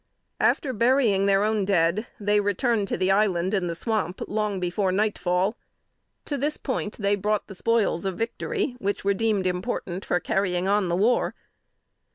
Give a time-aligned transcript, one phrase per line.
[0.39, 4.91] After burying their own dead, they returned to the island in the swamp long before
[4.91, 5.55] nightfall.
[6.25, 10.67] To this point, they brought the spoils of victory, which were deemed important for carrying
[10.67, 11.35] on the war.